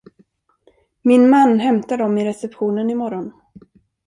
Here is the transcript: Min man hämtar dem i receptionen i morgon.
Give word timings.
Min 1.01 1.29
man 1.29 1.59
hämtar 1.59 1.97
dem 1.97 2.17
i 2.17 2.25
receptionen 2.25 2.89
i 2.89 2.95
morgon. 2.95 3.31